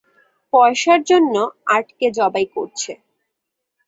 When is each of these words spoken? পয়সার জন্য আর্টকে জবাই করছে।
পয়সার 0.53 1.01
জন্য 1.03 1.35
আর্টকে 1.67 2.07
জবাই 2.17 2.45
করছে। 2.55 2.91